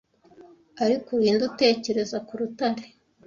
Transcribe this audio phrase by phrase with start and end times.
[0.83, 2.85] Ariko uri nde utekereza ku rutare